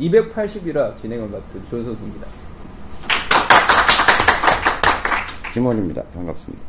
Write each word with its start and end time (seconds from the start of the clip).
280이라 0.00 1.00
진행을 1.00 1.28
맡은 1.28 1.62
조 1.70 1.82
선수입니다. 1.82 2.26
김원입니다. 5.52 6.02
반갑습니다. 6.14 6.62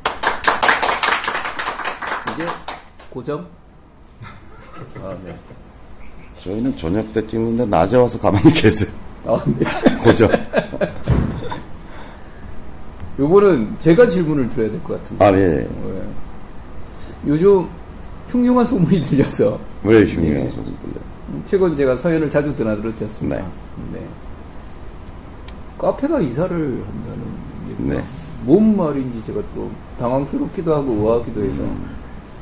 이게 2.34 2.46
고점? 3.10 3.46
아, 5.04 5.16
네. 5.24 5.36
저희는 6.40 6.76
저녁 6.76 7.12
때 7.14 7.26
찍는데 7.28 7.66
낮에 7.66 7.98
와서 7.98 8.18
가만히 8.20 8.52
계세요. 8.54 8.90
아, 9.26 9.44
네. 9.46 9.66
고정. 10.02 10.30
요거는 13.20 13.76
제가 13.82 14.10
질문을 14.10 14.50
드려야 14.50 14.72
될 14.72 14.82
것 14.82 15.02
같은데. 15.04 15.26
아, 15.26 15.32
예. 15.34 15.68
네. 15.68 15.70
요즘 17.28 17.68
흉흉한 18.30 18.66
소문이 18.66 19.04
들려서 19.04 19.60
왜 19.84 20.06
중요해요, 20.06 20.46
네. 20.46 20.50
소리 20.52 20.64
들려? 20.66 21.02
최근 21.50 21.76
제가 21.76 21.98
서현을 21.98 22.30
자주 22.30 22.56
드나들었지 22.56 23.04
않습니까? 23.06 23.42
네. 23.42 23.46
네. 23.94 24.08
카페가 25.78 26.20
이사를 26.20 26.52
한다는 26.52 27.24
얘기가 27.70 27.94
네. 27.96 28.04
뭔 28.44 28.76
말인지 28.76 29.24
제가 29.26 29.42
또 29.54 29.70
당황스럽기도 30.00 30.76
하고 30.76 30.92
의아하기도 30.94 31.42
해서 31.44 31.62
음. 31.62 31.90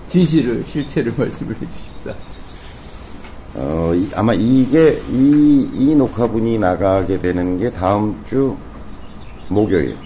진실을 0.10 0.64
실체를 0.68 1.14
말씀을 1.18 1.56
해주십사. 1.56 2.14
어, 3.56 3.92
이- 3.96 4.10
아마 4.16 4.34
이게, 4.34 5.00
이, 5.10 5.70
이 5.74 5.96
녹화분이 5.96 6.60
나가게 6.60 7.20
되는 7.20 7.58
게 7.58 7.72
다음 7.72 8.20
주 8.26 8.56
목요일. 9.50 9.98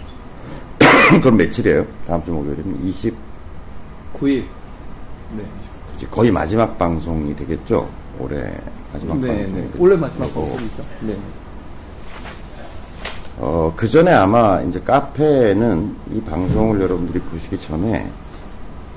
그럼 1.21 1.37
며칠이에요? 1.37 1.85
다음 2.07 2.23
주 2.23 2.31
목요일이면 2.31 2.85
20, 2.85 3.13
9일. 4.13 4.43
네. 5.37 5.43
거의 6.07 6.31
마지막 6.31 6.77
방송이 6.77 7.35
되겠죠? 7.35 7.87
올해 8.19 8.51
마지막 8.93 9.19
네, 9.19 9.27
방송이 9.27 9.61
네. 9.61 9.69
원래 9.77 9.95
마지막 9.95 10.27
되고. 10.27 10.41
방송이죠. 10.47 10.83
네. 11.01 11.17
어, 13.39 13.73
그 13.75 13.87
전에 13.87 14.11
아마 14.11 14.61
이제 14.61 14.79
카페는 14.79 15.95
이 16.13 16.21
방송을 16.21 16.79
여러분들이 16.81 17.19
보시기 17.19 17.57
전에 17.57 18.07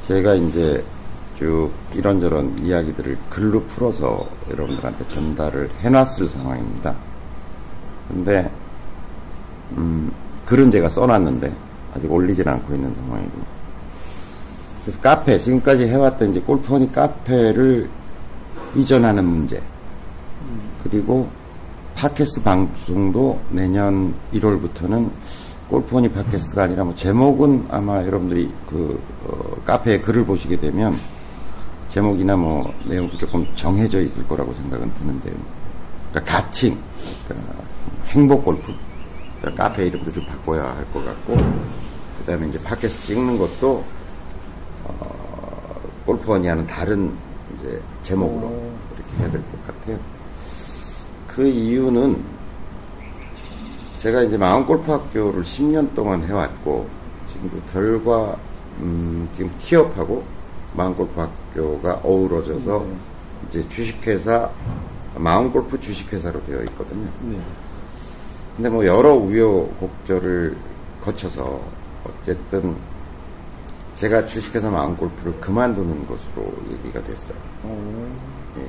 제가 0.02 0.34
이제 0.34 0.84
쭉 1.38 1.70
이런저런 1.94 2.58
이야기들을 2.58 3.16
글로 3.30 3.62
풀어서 3.62 4.26
여러분들한테 4.50 5.08
전달을 5.08 5.70
해놨을 5.80 6.28
상황입니다. 6.28 6.94
근데, 8.08 8.50
음, 9.76 10.12
글은 10.44 10.70
제가 10.70 10.90
써놨는데 10.90 11.52
아직 11.94 12.12
올리진 12.12 12.46
않고 12.46 12.74
있는 12.74 12.94
상황이고. 12.94 13.38
그래서 14.84 15.00
카페, 15.00 15.38
지금까지 15.38 15.86
해왔던 15.86 16.30
이제 16.30 16.40
골프원이 16.40 16.92
카페를 16.92 17.88
이전하는 18.74 19.24
문제. 19.24 19.62
그리고 20.82 21.28
팟캐스트 21.94 22.42
방송도 22.42 23.40
내년 23.50 24.14
1월부터는 24.34 25.10
골프원이 25.68 26.10
팟캐스트가 26.10 26.64
아니라 26.64 26.84
뭐 26.84 26.94
제목은 26.94 27.66
아마 27.70 28.04
여러분들이 28.04 28.50
그 28.68 29.00
어, 29.24 29.56
카페에 29.64 30.00
글을 30.00 30.24
보시게 30.26 30.58
되면 30.60 30.94
제목이나 31.88 32.36
뭐 32.36 32.74
내용도 32.84 33.16
조금 33.16 33.46
정해져 33.56 34.02
있을 34.02 34.26
거라고 34.28 34.52
생각은 34.52 34.92
드는데요. 34.94 35.34
그러니까 36.10 36.36
가칭, 36.36 36.76
그러니까 37.26 37.54
행복 38.08 38.44
골프. 38.44 38.72
그러니까 39.40 39.64
카페 39.68 39.86
이름도 39.86 40.12
좀 40.12 40.26
바꿔야 40.26 40.64
할 40.76 40.84
것 40.92 41.04
같고, 41.04 41.36
그 41.36 42.24
다음에 42.26 42.48
이제 42.48 42.58
팟캐스트 42.60 43.02
찍는 43.02 43.38
것도 43.38 43.76
어, 43.78 43.84
골프원이 46.06 46.46
하는 46.48 46.66
다른 46.66 47.12
이제 47.58 47.80
제목으로 48.02 48.48
이렇게 48.94 49.16
해야 49.18 49.30
될 49.30 49.40
것 49.40 49.66
같아요. 49.66 49.98
그 51.28 51.46
이유는 51.46 52.22
제가 53.96 54.22
이제 54.22 54.36
마음골프 54.36 54.90
학교를 54.90 55.42
10년 55.42 55.94
동안 55.94 56.22
해왔고 56.22 56.86
지금 57.32 57.50
그 57.50 57.72
결과 57.72 58.36
음, 58.80 59.28
지금 59.34 59.50
티업하고 59.58 60.22
마음골프 60.74 61.20
학교가 61.20 62.00
어우러져서 62.02 62.78
네. 62.86 62.96
이제 63.48 63.68
주식회사 63.68 64.50
마음골프 65.16 65.80
주식회사로 65.80 66.44
되어 66.44 66.62
있거든요. 66.64 67.08
네. 67.22 67.38
근데 68.56 68.68
뭐 68.68 68.84
여러 68.84 69.14
우여곡절을 69.14 70.56
거쳐서 71.00 71.60
어쨌든 72.04 72.76
제가 73.94 74.26
주식회사 74.26 74.70
마음 74.70 74.96
골프를 74.96 75.38
그만두는 75.40 76.06
것으로 76.06 76.52
얘기가 76.70 77.02
됐어요. 77.04 77.36
어, 77.62 78.18
예. 78.58 78.66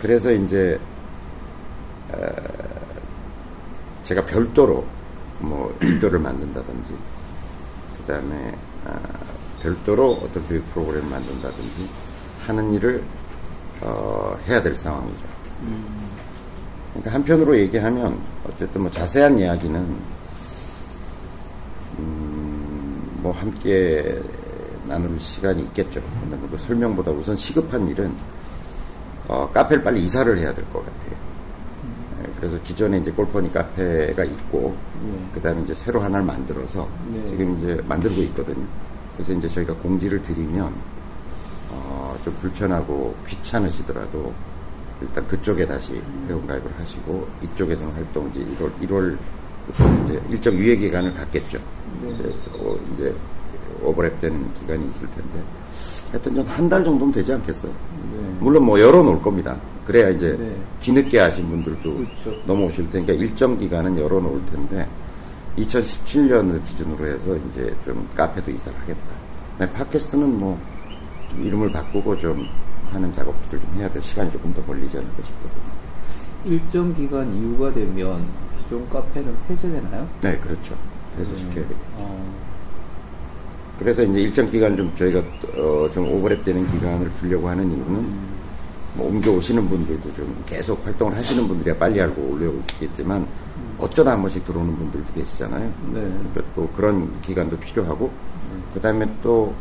그래서 0.00 0.32
이제 0.32 0.78
에, 2.12 2.26
제가 4.02 4.24
별도로 4.24 4.84
뭐 5.38 5.76
인도를 5.82 6.18
만든다든지 6.18 6.94
그 7.98 8.12
다음에 8.12 8.54
아, 8.86 8.98
별도로 9.62 10.12
어떤 10.22 10.46
교육 10.48 10.68
프로그램을 10.72 11.08
만든다든지 11.10 11.88
하는 12.46 12.72
일을 12.72 13.02
어, 13.82 14.36
해야 14.48 14.62
될 14.62 14.74
상황이죠. 14.74 15.30
그러니까 16.90 17.12
한편으로 17.14 17.58
얘기하면 17.58 18.18
어쨌든 18.48 18.82
뭐 18.82 18.90
자세한 18.90 19.38
이야기는 19.38 19.96
음, 21.98 23.09
뭐 23.20 23.32
함께 23.32 24.18
나눌 24.86 25.18
시간이 25.18 25.62
있겠죠. 25.64 26.00
근데 26.20 26.36
그 26.50 26.56
설명보다 26.56 27.10
우선 27.10 27.36
시급한 27.36 27.86
일은 27.88 28.12
어, 29.28 29.48
카페를 29.52 29.82
빨리 29.82 30.02
이사를 30.04 30.38
해야 30.38 30.52
될 30.54 30.64
것 30.72 30.84
같아요. 30.84 31.16
네, 32.18 32.28
그래서 32.36 32.60
기존에 32.62 32.98
이제 32.98 33.10
골퍼니 33.12 33.52
카페가 33.52 34.24
있고, 34.24 34.74
네. 35.04 35.12
그 35.34 35.40
다음에 35.40 35.62
이제 35.62 35.74
새로 35.74 36.00
하나를 36.00 36.24
만들어서 36.26 36.88
네. 37.12 37.24
지금 37.26 37.56
이제 37.58 37.80
만들고 37.86 38.20
있거든요. 38.22 38.66
그래서 39.14 39.32
이제 39.32 39.46
저희가 39.48 39.74
공지를 39.74 40.20
드리면, 40.22 40.72
어, 41.70 42.18
좀 42.24 42.34
불편하고 42.40 43.14
귀찮으시더라도 43.28 44.32
일단 45.00 45.26
그쪽에 45.28 45.64
다시 45.66 46.00
회원가입을 46.28 46.68
하시고, 46.78 47.28
이쪽에서는 47.42 47.92
활동 47.94 48.28
이제 48.30 48.40
1월, 48.58 48.72
1월부터 48.80 48.80
이제 48.80 49.16
일정 50.30 50.54
유예 50.54 50.76
기간을 50.76 51.14
갖겠죠. 51.14 51.58
이제, 52.02 52.34
어, 52.58 52.76
이제 52.94 53.14
오버랩 53.82 54.20
되는 54.20 54.52
기간이 54.54 54.88
있을 54.88 55.08
텐데. 55.10 55.42
하여튼 56.10 56.34
좀한달 56.34 56.84
정도면 56.84 57.12
되지 57.12 57.32
않겠어요? 57.32 57.72
네. 57.72 58.36
물론 58.40 58.64
뭐 58.64 58.80
열어놓을 58.80 59.22
겁니다. 59.22 59.56
그래야 59.84 60.08
이제 60.10 60.36
네. 60.38 60.54
뒤늦게 60.80 61.18
하신 61.18 61.48
분들도 61.48 61.94
그렇죠. 61.94 62.42
넘어오실 62.46 62.90
테니까 62.90 63.12
일정 63.14 63.56
기간은 63.56 63.98
열어놓을 63.98 64.40
텐데 64.46 64.86
2017년을 65.56 66.64
기준으로 66.66 67.06
해서 67.06 67.36
이제 67.36 67.74
좀 67.84 68.08
카페도 68.16 68.50
이사를 68.50 68.78
하겠다. 68.80 69.00
네, 69.58 69.70
팟캐스트는 69.72 70.38
뭐좀 70.38 71.44
이름을 71.44 71.72
바꾸고 71.72 72.16
좀 72.18 72.46
하는 72.90 73.12
작업들을 73.12 73.60
좀 73.60 73.74
해야 73.76 73.88
돼 73.90 74.00
시간이 74.00 74.30
조금 74.30 74.52
더 74.54 74.62
걸리지 74.62 74.96
않을까 74.96 75.16
싶거든요. 75.24 75.70
일정 76.44 76.94
기간 76.94 77.34
이후가 77.34 77.72
되면 77.72 78.24
기존 78.70 78.88
카페는 78.88 79.34
폐쇄되나요? 79.48 80.08
네, 80.20 80.36
그렇죠. 80.38 80.76
그래서 81.16 81.36
시켜야 81.36 81.54
되겠죠. 81.54 81.74
어, 81.96 82.34
그래서 83.80 84.02
이제 84.02 84.20
일정 84.20 84.48
기간 84.48 84.76
좀 84.76 84.94
저희가 84.94 85.18
어, 85.18 85.90
좀 85.92 86.06
오버랩 86.06 86.44
되는 86.44 86.64
기간을 86.70 87.10
두려고 87.18 87.48
하는 87.48 87.68
이유는 87.68 88.30
뭐 88.94 89.08
옮겨 89.08 89.32
오시는 89.32 89.68
분들도 89.68 90.12
좀 90.14 90.42
계속 90.46 90.86
활동을 90.86 91.16
하시는 91.16 91.48
분들이야 91.48 91.76
빨리 91.78 92.00
알고 92.00 92.22
올려오겠지만 92.22 93.26
어쩌다 93.78 94.12
한 94.12 94.20
번씩 94.20 94.44
들어오는 94.44 94.76
분들도 94.76 95.14
계시잖아요. 95.14 95.64
네. 95.92 96.00
그러니까 96.02 96.42
또 96.54 96.68
그런 96.68 97.10
기간도 97.22 97.58
필요하고 97.58 98.08
그 98.72 98.80
다음에 98.80 99.04
또 99.20 99.52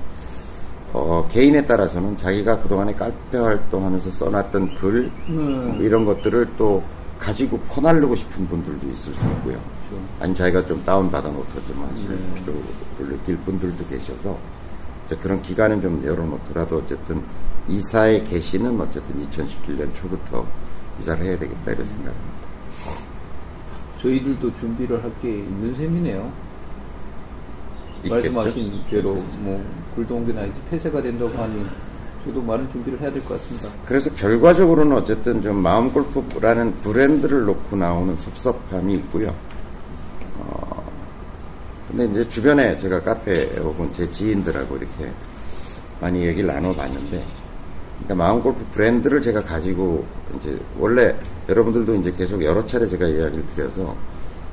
어, 0.93 1.27
개인에 1.31 1.65
따라서는 1.65 2.15
자기가 2.15 2.59
그동안에 2.59 2.93
카페 2.93 3.39
활동하면서 3.39 4.11
써놨던 4.11 4.75
글 4.75 5.11
네. 5.27 5.33
뭐 5.33 5.75
이런 5.81 6.05
것들을 6.05 6.49
또 6.57 6.83
가지고 7.19 7.59
퍼날르고 7.67 8.15
싶은 8.15 8.47
분들도 8.47 8.87
있을 8.89 9.13
수 9.13 9.25
있고요. 9.31 9.59
아니 10.19 10.33
자기가 10.33 10.65
좀 10.65 10.83
다운받아 10.85 11.29
놓고 11.29 11.65
좀 11.67 11.87
하실 11.91 12.09
네. 12.09 12.41
필요를 12.41 13.17
느낄 13.17 13.37
분들도 13.39 13.85
계셔서 13.87 14.37
그런 15.21 15.41
기간은 15.41 15.81
좀 15.81 16.03
열어놓더라도 16.05 16.77
어쨌든 16.77 17.21
이사의 17.67 18.23
개시는 18.25 18.79
어쨌든 18.79 19.27
2017년 19.27 19.93
초부터 19.95 20.45
이사를 21.01 21.23
해야 21.25 21.37
되겠다 21.37 21.71
이런 21.71 21.85
생각입니다. 21.85 22.39
저희들도 24.01 24.53
준비를 24.55 25.03
할 25.03 25.11
게 25.21 25.29
있는 25.39 25.75
셈이네요. 25.75 26.31
있겠죠? 28.03 28.31
말씀하신 28.31 28.81
대로 28.89 29.15
뭐 29.39 29.61
굴동기나 29.95 30.43
이제 30.43 30.53
폐쇄가 30.69 31.01
된다고 31.01 31.37
하니 31.37 31.65
저도 32.25 32.41
많은 32.41 32.69
준비를 32.69 32.99
해야 32.99 33.11
될 33.11 33.21
것 33.23 33.39
같습니다. 33.41 33.69
그래서 33.85 34.11
결과적으로는 34.13 34.95
어쨌든 34.97 35.41
좀 35.41 35.57
마음 35.57 35.91
골프라는 35.91 36.73
브랜드를 36.83 37.45
놓고 37.45 37.75
나오는 37.77 38.15
섭섭함이 38.17 38.93
있고요. 38.95 39.33
어, 40.39 40.83
근데 41.87 42.05
이제 42.05 42.27
주변에 42.27 42.75
제가 42.77 43.01
카페 43.01 43.45
혹은 43.57 43.91
제 43.93 44.09
지인들하고 44.11 44.77
이렇게 44.77 45.11
많이 46.01 46.25
얘기를 46.25 46.47
나눠봤는데, 46.47 47.25
그러니까 48.03 48.15
마음 48.15 48.41
골프 48.41 48.63
브랜드를 48.73 49.21
제가 49.21 49.41
가지고 49.41 50.05
이제 50.39 50.57
원래 50.77 51.15
여러분들도 51.47 51.95
이제 51.95 52.13
계속 52.17 52.43
여러 52.43 52.65
차례 52.65 52.87
제가 52.87 53.07
이야기를 53.07 53.45
드려서 53.55 53.95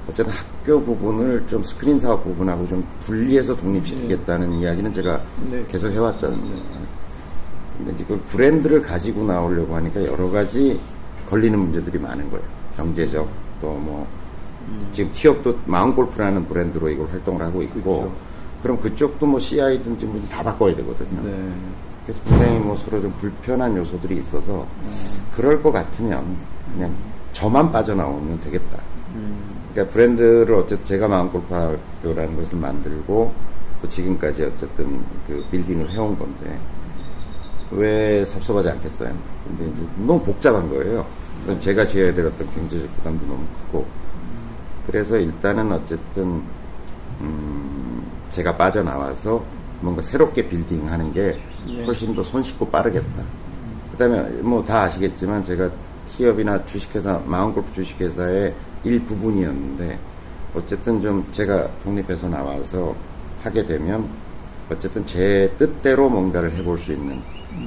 어쨌든 0.09 0.33
학교 0.33 0.81
부분을 0.83 1.45
좀 1.49 1.63
스크린 1.65 1.99
사업 1.99 2.23
부분하고 2.25 2.67
좀 2.69 2.87
분리해서 3.05 3.57
독립시키겠다는 3.57 4.53
이야기는 4.55 4.95
제가 4.95 5.21
네. 5.51 5.65
계속 5.69 5.91
해왔잖아요. 5.91 6.86
근데 7.79 7.93
이제 7.93 8.05
그 8.07 8.21
브랜드를 8.29 8.81
가지고 8.83 9.25
나오려고 9.25 9.75
하니까 9.77 10.05
여러 10.05 10.31
가지 10.31 10.79
걸리는 11.29 11.59
문제들이 11.59 11.99
많은 11.99 12.31
거예요. 12.31 12.45
경제적 12.77 13.29
또뭐 13.61 14.07
지금 14.93 15.11
티업도 15.13 15.59
마운골프라는 15.67 16.47
브랜드로 16.47 16.89
이걸 16.89 17.09
활동을 17.11 17.43
하고 17.43 17.63
있고 17.63 17.83
그렇죠. 17.83 18.13
그럼 18.63 18.81
그쪽도 18.81 19.27
뭐 19.27 19.39
CI든지 19.39 20.07
뭐 20.07 20.21
다 20.29 20.43
바꿔야 20.43 20.75
되거든요. 20.77 21.23
네. 21.23 21.49
그래서 22.07 22.23
굉장히 22.25 22.59
뭐 22.59 22.77
서로 22.77 23.01
좀 23.01 23.13
불편한 23.19 23.77
요소들이 23.77 24.19
있어서 24.19 24.67
그럴 25.35 25.63
것 25.63 25.73
같으면 25.73 26.25
그냥 26.73 26.93
저만 27.33 27.73
빠져나오면 27.73 28.41
되겠다. 28.43 28.79
음. 29.15 29.39
그러니까 29.73 29.93
브랜드를 29.93 30.55
어쨌든 30.55 30.85
제가 30.87 31.09
마음골프학교라는 31.09 32.37
것을 32.37 32.59
만들고 32.59 33.33
또 33.83 33.89
지금까지 33.89 34.45
어쨌든 34.45 35.01
그 35.27 35.45
빌딩을 35.51 35.91
해온 35.91 36.19
건데 36.19 36.59
왜 37.71 38.25
섭섭하지 38.25 38.69
않겠어요? 38.71 39.13
근데 39.47 39.65
이제 39.73 39.83
너무 39.99 40.21
복잡한 40.23 40.69
거예요. 40.71 41.05
그건 41.43 41.61
제가 41.61 41.85
지어야 41.85 42.13
될 42.15 42.27
어떤 42.27 42.49
경제적 42.51 42.95
부담도 42.97 43.27
너무 43.27 43.45
크고 43.67 43.87
그래서 44.87 45.17
일단은 45.17 45.73
어쨌든 45.73 46.43
음 47.21 48.07
제가 48.31 48.57
빠져나와서 48.57 49.43
뭔가 49.81 50.03
새롭게 50.03 50.49
빌딩 50.49 50.91
하는 50.91 51.13
게 51.13 51.39
네. 51.67 51.85
훨씬 51.85 52.15
더 52.15 52.23
손쉽고 52.23 52.69
빠르겠다. 52.71 53.23
그 53.93 53.97
다음에 53.99 54.21
뭐 54.43 54.65
다 54.65 54.83
아시겠지만 54.83 55.45
제가 55.45 55.71
티업이나 56.17 56.65
주식회사 56.67 57.21
마음골프 57.27 57.73
주식회사의 57.73 58.55
일부분이었는데 58.85 59.99
어쨌든 60.55 61.01
좀 61.01 61.27
제가 61.33 61.69
독립해서 61.83 62.29
나와서 62.29 62.95
하게 63.43 63.67
되면 63.67 64.09
어쨌든 64.71 65.05
제 65.05 65.53
뜻대로 65.59 66.09
뭔가를 66.09 66.53
해볼 66.53 66.79
수 66.79 66.93
있는 66.93 67.21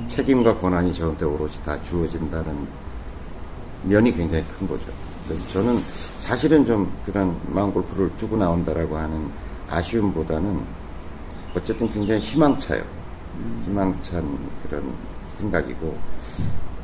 책임과 0.07 0.57
권한이 0.57 0.93
저한테 0.93 1.25
오롯이 1.25 1.53
다 1.65 1.81
주어진다는 1.81 2.67
면이 3.83 4.13
굉장히 4.13 4.43
큰 4.45 4.67
거죠. 4.67 4.85
그래서 5.27 5.47
저는 5.49 5.79
사실은 6.17 6.65
좀 6.65 6.91
그런 7.05 7.37
마음 7.47 7.71
골프를 7.71 8.09
두고 8.17 8.37
나온다라고 8.37 8.97
하는 8.97 9.29
아쉬움보다는 9.69 10.59
어쨌든 11.55 11.91
굉장히 11.91 12.19
희망차요. 12.21 12.83
희망찬 13.65 14.37
그런 14.63 14.93
생각이고 15.37 15.97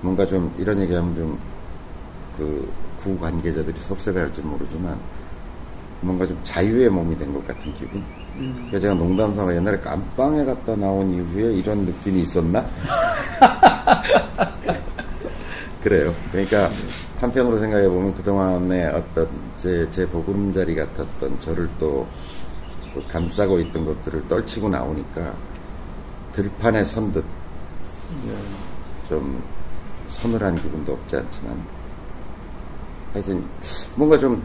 뭔가 0.01 0.25
좀 0.25 0.53
이런 0.57 0.79
얘기하면 0.79 1.15
좀 1.15 1.55
그 2.37 2.85
구 3.05 3.17
관계자들이 3.19 3.79
섭섭해할지 3.81 4.41
모르지만 4.41 4.97
뭔가 6.01 6.25
좀 6.25 6.39
자유의 6.43 6.89
몸이 6.89 7.17
된 7.17 7.33
것 7.33 7.45
같은 7.47 7.73
기분. 7.73 8.03
그래서 8.67 8.79
제가 8.81 8.93
농담 8.95 9.33
삼아 9.33 9.55
옛날에 9.55 9.79
깜빵에 9.79 10.43
갔다 10.45 10.75
나온 10.75 11.11
이후에 11.13 11.53
이런 11.53 11.85
느낌이 11.85 12.21
있었나? 12.21 12.65
그래요. 15.81 16.13
그러니까 16.31 16.69
한편으로 17.19 17.57
생각해 17.59 17.87
보면 17.87 18.13
그동안의 18.15 18.87
어떤 18.87 19.27
제, 19.55 19.87
제 19.89 20.07
보금자리 20.07 20.75
같았던 20.75 21.39
저를 21.39 21.69
또, 21.79 22.07
또 22.93 23.03
감싸고 23.07 23.59
있던 23.59 23.85
것들을 23.85 24.27
떨치고 24.27 24.69
나오니까 24.69 25.33
들판에 26.33 26.83
선 26.83 27.11
듯 27.11 27.23
좀 29.07 29.41
서늘한 30.07 30.55
기분도 30.61 30.93
없지 30.93 31.15
않지만 31.17 31.59
하여튼 33.13 33.43
뭔가 33.95 34.17
좀 34.17 34.41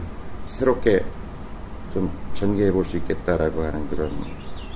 새롭게 0.47 1.03
좀 1.93 2.09
전개해 2.33 2.71
볼 2.71 2.83
수 2.85 2.97
있겠다라고 2.97 3.63
하는 3.63 3.87
그런 3.89 4.11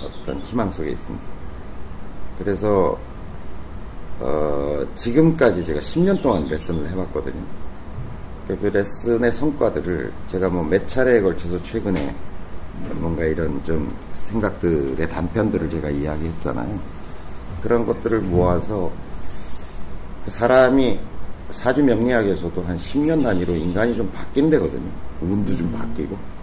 어떤 0.01 0.39
희망 0.41 0.71
속에 0.71 0.91
있습니다. 0.91 1.25
그래서 2.39 2.97
어, 4.19 4.85
지금까지 4.95 5.63
제가 5.65 5.79
10년 5.79 6.21
동안 6.21 6.47
레슨을 6.47 6.87
해봤거든요. 6.89 7.41
그, 8.47 8.57
그 8.59 8.67
레슨의 8.67 9.31
성과들을 9.31 10.11
제가 10.27 10.49
뭐 10.49 10.63
몇 10.63 10.87
차례에 10.87 11.21
걸쳐서 11.21 11.61
최근에 11.63 12.15
뭔가 12.95 13.23
이런 13.23 13.61
좀 13.63 13.91
생각들의 14.29 15.09
단편들을 15.09 15.69
제가 15.69 15.89
이야기했잖아요. 15.89 16.79
그런 17.61 17.85
것들을 17.85 18.19
모아서 18.21 18.91
그 20.23 20.31
사람이 20.31 20.99
사주 21.49 21.83
명리학에서도 21.83 22.61
한 22.63 22.75
10년 22.77 23.23
단위로 23.23 23.55
인간이 23.55 23.93
좀 23.95 24.09
바뀐대거든요. 24.11 24.89
운도 25.21 25.55
좀 25.55 25.71
바뀌고. 25.71 26.34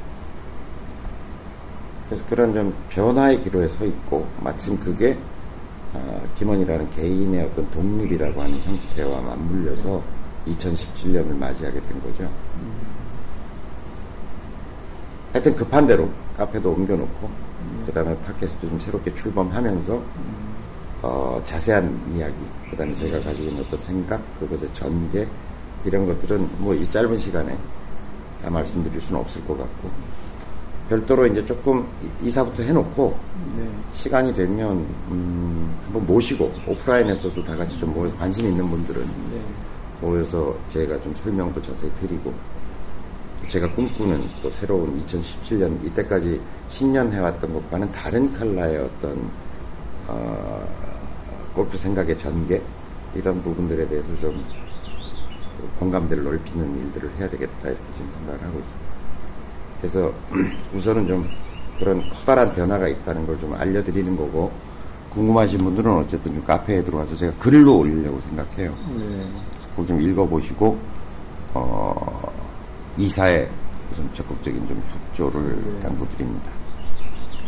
그래서 2.12 2.26
그런 2.28 2.52
좀 2.52 2.74
변화의 2.90 3.42
기로에 3.42 3.66
서 3.68 3.86
있고, 3.86 4.26
마침 4.42 4.78
그게, 4.78 5.16
아, 5.94 6.20
김원이라는 6.38 6.90
개인의 6.90 7.44
어떤 7.44 7.70
독립이라고 7.70 8.42
하는 8.42 8.60
형태와 8.60 9.22
맞물려서 9.22 10.02
2017년을 10.46 11.34
맞이하게 11.38 11.80
된 11.80 12.02
거죠. 12.02 12.30
하여튼 15.32 15.56
급한 15.56 15.86
대로 15.86 16.06
카페도 16.36 16.70
옮겨놓고, 16.70 17.30
그 17.86 17.92
다음에 17.92 18.14
팟캐스트 18.26 18.68
좀 18.68 18.78
새롭게 18.78 19.14
출범하면서, 19.14 20.02
어, 21.00 21.40
자세한 21.44 22.12
이야기, 22.14 22.34
그 22.70 22.76
다음에 22.76 22.94
제가 22.94 23.22
가지고 23.22 23.48
있는 23.48 23.64
어떤 23.64 23.78
생각, 23.78 24.20
그것의 24.38 24.68
전개, 24.74 25.26
이런 25.86 26.06
것들은 26.06 26.46
뭐 26.58 26.74
이 26.74 26.88
짧은 26.90 27.16
시간에 27.16 27.56
다 28.42 28.50
말씀드릴 28.50 29.00
수는 29.00 29.18
없을 29.18 29.42
것 29.46 29.56
같고, 29.56 29.88
별도로 30.92 31.26
이제 31.26 31.42
조금 31.46 31.86
이- 32.22 32.26
이사부터 32.28 32.62
해놓고, 32.62 33.16
네. 33.56 33.66
시간이 33.94 34.34
되면, 34.34 34.76
음, 35.10 35.74
한번 35.86 36.06
모시고, 36.06 36.52
오프라인에서도 36.66 37.42
다 37.44 37.56
같이 37.56 37.78
좀 37.78 37.94
모여, 37.94 38.12
관심 38.16 38.46
있는 38.46 38.68
분들은 38.68 39.00
네. 39.00 39.40
모여서 40.02 40.54
제가 40.68 41.00
좀 41.00 41.14
설명도 41.14 41.62
자세히 41.62 41.90
드리고, 41.94 42.30
또 43.40 43.48
제가 43.48 43.72
꿈꾸는 43.72 44.28
또 44.42 44.50
새로운 44.50 45.00
2017년, 45.00 45.82
이때까지 45.86 46.38
신년 46.68 47.10
해왔던 47.10 47.54
것과는 47.54 47.90
다른 47.92 48.30
컬러의 48.30 48.76
어떤, 48.76 49.30
어, 50.08 50.68
골프 51.54 51.78
생각의 51.78 52.18
전개, 52.18 52.60
이런 53.14 53.42
부분들에 53.42 53.88
대해서 53.88 54.08
좀 54.20 54.44
공감대를 55.78 56.22
넓히는 56.22 56.78
일들을 56.86 57.10
해야 57.18 57.30
되겠다, 57.30 57.68
이렇게 57.68 57.82
지금 57.96 58.10
생각을 58.18 58.42
하고 58.46 58.58
있습니다. 58.58 58.91
그래서 59.82 60.12
우선은 60.74 61.06
좀 61.08 61.28
그런 61.78 62.08
커다란 62.10 62.54
변화가 62.54 62.86
있다는 62.88 63.26
걸 63.26 63.36
좀 63.40 63.52
알려드리는 63.54 64.16
거고, 64.16 64.50
궁금하신 65.10 65.58
분들은 65.58 65.90
어쨌든 65.98 66.32
좀 66.34 66.44
카페에 66.44 66.82
들어와서 66.84 67.16
제가 67.16 67.32
글로 67.38 67.78
올리려고 67.78 68.20
생각해요. 68.20 68.72
네. 68.96 69.26
그걸 69.70 69.86
좀 69.88 70.00
읽어보시고, 70.00 70.78
어, 71.54 72.32
이사에 72.96 73.48
좀 73.96 74.08
적극적인 74.14 74.66
좀 74.68 74.82
협조를 74.88 75.56
네. 75.74 75.80
당부드립니다. 75.80 76.50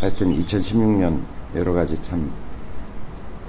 하여튼 0.01 0.37
2016년 0.41 1.21
여러 1.55 1.73
가지 1.73 1.97
참, 2.03 2.29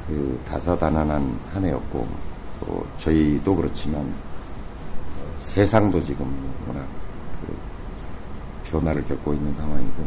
그, 0.07 0.39
다사다난한 0.47 1.39
한 1.53 1.65
해였고, 1.65 2.07
또 2.61 2.85
저희도 2.97 3.55
그렇지만, 3.55 4.01
어, 4.01 5.35
세상도 5.39 6.01
지금 6.05 6.25
워낙 6.67 6.85
그 6.85 7.04
변화를 8.79 9.05
겪고 9.05 9.33
있는 9.33 9.53
상황이고, 9.55 10.05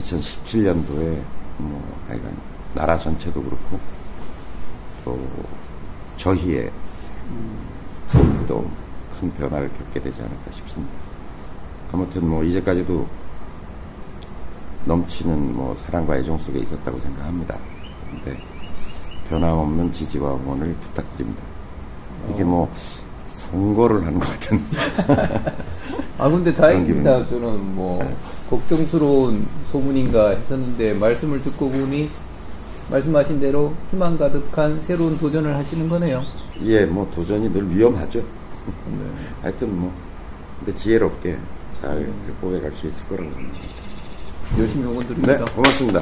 2017년도에 0.00 1.22
뭐, 1.58 1.98
하여간, 2.08 2.36
나라 2.74 2.98
전체도 2.98 3.42
그렇고, 3.42 3.78
또, 5.04 5.18
저희의 6.16 6.70
골프도 8.12 8.68
큰 9.20 9.32
변화를 9.34 9.72
겪게 9.72 10.00
되지 10.00 10.20
않을까 10.20 10.52
싶습니다. 10.52 10.92
아무튼 11.92 12.28
뭐 12.28 12.42
이제까지도 12.42 13.06
넘치는 14.84 15.54
뭐 15.54 15.74
사랑과 15.76 16.16
애정 16.16 16.38
속에 16.38 16.58
있었다고 16.58 16.98
생각합니다. 16.98 17.58
근데 18.10 18.38
변함없는 19.28 19.92
지지와 19.92 20.34
응원을 20.36 20.74
부탁드립니다. 20.74 21.42
이게 22.30 22.44
뭐 22.44 22.72
선거를 23.28 24.04
하는 24.06 24.18
것 24.18 24.28
같은 24.28 24.64
아, 26.18 26.28
근데 26.28 26.54
다행입니다. 26.54 27.26
저는 27.26 27.74
뭐, 27.74 28.00
걱정스러운 28.48 29.46
소문인가 29.70 30.30
했었는데, 30.30 30.94
말씀을 30.94 31.42
듣고 31.42 31.70
보니, 31.70 32.08
말씀하신 32.90 33.40
대로 33.40 33.74
희망 33.90 34.16
가득한 34.16 34.80
새로운 34.82 35.18
도전을 35.18 35.54
하시는 35.56 35.88
거네요. 35.88 36.22
예, 36.62 36.86
뭐 36.86 37.08
도전이 37.10 37.52
늘 37.52 37.68
위험하죠. 37.74 38.20
네. 38.20 38.24
하여튼 39.42 39.78
뭐 39.78 39.92
근데 40.58 40.74
지혜롭게 40.74 41.36
잘 41.80 42.06
극복해 42.26 42.60
갈수 42.60 42.86
있을 42.86 43.06
거라고 43.08 43.30
생각합니다. 43.32 43.76
열심히 44.58 44.84
응원 44.84 45.06
드립니다. 45.06 45.38
네, 45.38 45.44
고맙습니다. 45.52 46.00